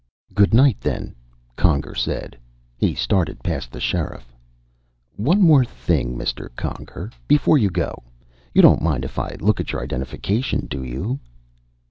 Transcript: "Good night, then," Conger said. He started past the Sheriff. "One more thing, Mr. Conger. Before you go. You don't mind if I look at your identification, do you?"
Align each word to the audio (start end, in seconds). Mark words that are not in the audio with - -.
"Good 0.33 0.51
night, 0.51 0.81
then," 0.81 1.13
Conger 1.55 1.93
said. 1.93 2.35
He 2.75 2.95
started 2.95 3.43
past 3.43 3.69
the 3.71 3.79
Sheriff. 3.79 4.35
"One 5.15 5.43
more 5.43 5.63
thing, 5.63 6.17
Mr. 6.17 6.49
Conger. 6.55 7.11
Before 7.27 7.59
you 7.59 7.69
go. 7.69 8.01
You 8.51 8.63
don't 8.63 8.81
mind 8.81 9.05
if 9.05 9.19
I 9.19 9.37
look 9.39 9.59
at 9.59 9.71
your 9.73 9.83
identification, 9.83 10.65
do 10.65 10.83
you?" 10.83 11.19